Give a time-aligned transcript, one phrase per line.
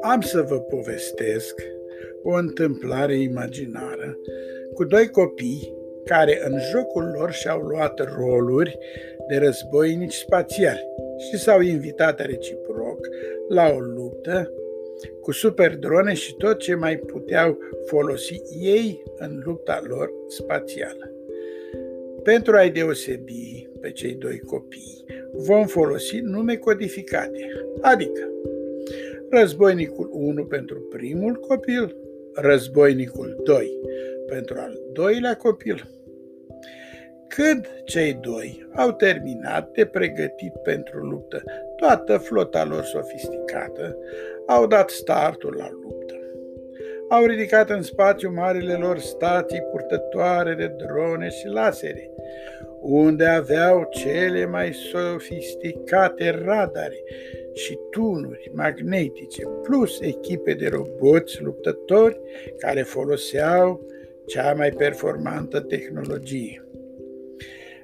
[0.00, 1.62] Am să vă povestesc
[2.22, 4.18] o întâmplare imaginară
[4.74, 8.78] cu doi copii care în jocul lor și-au luat roluri
[9.28, 10.84] de războinici spațiali
[11.18, 13.08] și s-au invitat reciproc
[13.48, 14.52] la o luptă
[15.20, 21.12] cu super drone și tot ce mai puteau folosi ei în lupta lor spațială.
[22.22, 27.46] Pentru a-i deosebi pe cei doi copii, vom folosi nume codificate,
[27.80, 28.28] adică
[29.30, 31.96] războinicul 1 pentru primul copil,
[32.34, 33.78] războinicul 2
[34.26, 35.88] pentru al doilea copil.
[37.28, 41.42] Când cei doi au terminat de pregătit pentru luptă
[41.76, 43.96] toată flota lor sofisticată,
[44.46, 46.17] au dat startul la luptă.
[47.10, 52.10] Au ridicat în spațiu marile lor stații purtătoare de drone și lasere,
[52.80, 57.02] unde aveau cele mai sofisticate radare
[57.54, 62.20] și tunuri magnetice, plus echipe de roboți luptători
[62.58, 63.86] care foloseau
[64.26, 66.64] cea mai performantă tehnologie.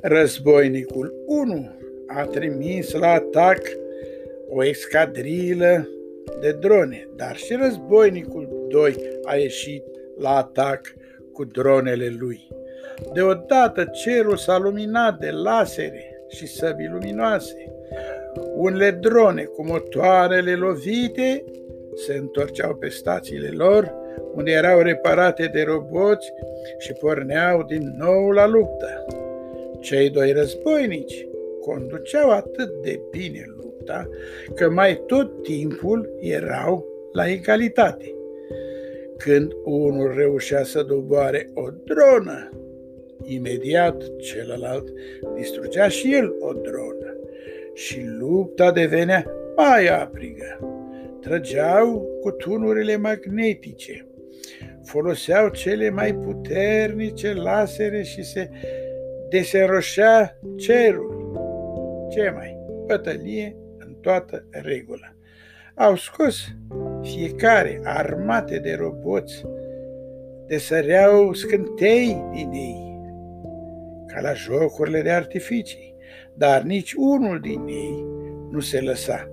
[0.00, 1.70] Războinicul 1
[2.06, 3.60] a trimis la atac
[4.48, 5.88] o escadrilă
[6.40, 9.84] de drone, dar și războinicul 2 a ieșit
[10.18, 10.80] la atac
[11.32, 12.48] cu dronele lui.
[13.12, 17.74] Deodată cerul s-a luminat de lasere și săbi luminoase.
[18.54, 21.44] Unele drone cu motoarele lovite
[21.94, 23.94] se întorceau pe stațiile lor,
[24.34, 26.32] unde erau reparate de roboți
[26.78, 29.06] și porneau din nou la luptă.
[29.80, 31.26] Cei doi războinici
[31.60, 34.08] conduceau atât de bine lupta
[34.54, 38.14] că mai tot timpul erau la egalitate.
[39.22, 42.50] Când unul reușea să doboare o dronă,
[43.24, 44.88] imediat celălalt
[45.34, 47.16] distrugea și el o dronă
[47.74, 50.58] și lupta devenea mai aprigă.
[51.20, 54.06] Trăgeau cu tunurile magnetice,
[54.84, 58.50] foloseau cele mai puternice lasere și se
[59.28, 61.32] desenroșea cerul.
[62.10, 62.56] Ce mai?
[62.86, 65.14] Bătălie în toată regula.
[65.74, 66.36] Au scos
[67.02, 69.44] fiecare armate de roboți,
[70.46, 73.00] desăreau scântei din ei,
[74.06, 75.94] ca la jocurile de artificii,
[76.34, 78.04] dar nici unul din ei
[78.50, 79.30] nu se lăsa,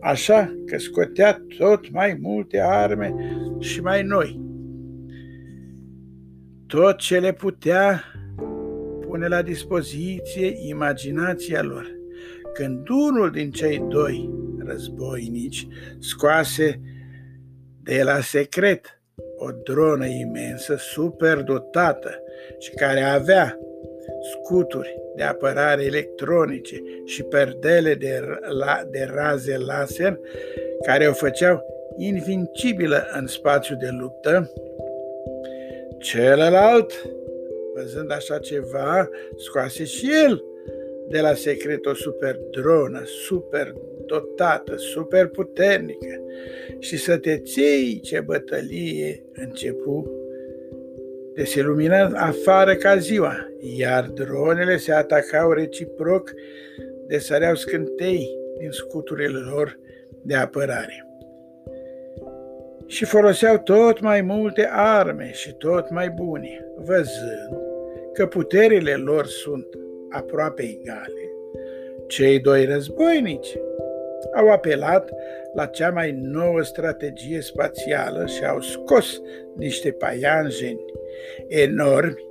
[0.00, 3.14] așa că scotea tot mai multe arme
[3.58, 4.40] și mai noi.
[6.66, 8.02] Tot ce le putea
[9.00, 11.86] pune la dispoziție imaginația lor.
[12.54, 15.66] Când unul din cei doi războinici
[15.98, 16.80] scoase
[17.84, 19.00] de la secret
[19.36, 22.22] o dronă imensă, super dotată
[22.58, 23.58] și care avea
[24.30, 30.18] scuturi de apărare electronice și perdele de, la, de raze laser
[30.86, 31.64] care o făceau
[31.96, 34.50] invincibilă în spațiu de luptă,
[35.98, 36.92] celălalt
[37.74, 40.44] Văzând așa ceva, scoase și el
[41.12, 43.74] de la secret o super dronă, super
[44.06, 46.20] dotată, super puternică
[46.78, 50.10] și să te ții ce bătălie începu
[51.34, 56.32] de se lumina afară ca ziua, iar dronele se atacau reciproc
[57.06, 58.28] de săreau scântei
[58.58, 59.78] din scuturile lor
[60.22, 61.06] de apărare.
[62.86, 67.56] Și foloseau tot mai multe arme și tot mai bune, văzând
[68.12, 69.66] că puterile lor sunt
[70.12, 71.30] aproape egale.
[72.06, 73.58] Cei doi războinici
[74.34, 75.10] au apelat
[75.54, 79.20] la cea mai nouă strategie spațială și au scos
[79.56, 80.84] niște paianjeni
[81.48, 82.26] enormi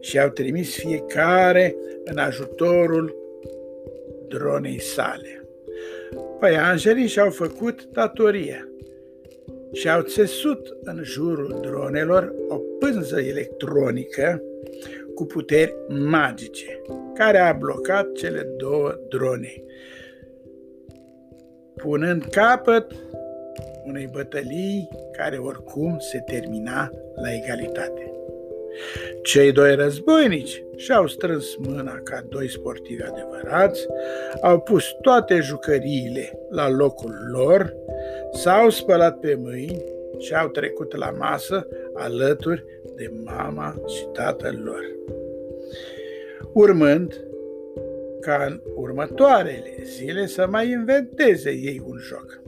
[0.00, 3.16] și au trimis fiecare în ajutorul
[4.28, 5.44] dronei sale.
[6.38, 8.68] Paianjenii și-au făcut datoria
[9.72, 14.42] și au țesut în jurul dronelor o pânză electronică
[15.14, 16.82] cu puteri magice,
[17.14, 19.62] care a blocat cele două drone,
[21.76, 22.92] punând capăt
[23.84, 28.08] unei bătălii care oricum se termina la egalitate.
[29.22, 33.86] Cei doi războinici și-au strâns mâna ca doi sportivi adevărați,
[34.42, 37.74] au pus toate jucăriile la locul lor,
[38.32, 39.84] s-au spălat pe mâini
[40.18, 42.64] și au trecut la masă alături
[42.96, 44.96] de mama și tatăl lor.
[46.52, 47.24] Urmând
[48.20, 52.42] ca în următoarele zile să mai inventeze ei un joc.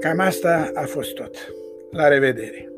[0.00, 1.54] Cam asta a fost tot.
[1.90, 2.69] La revedere!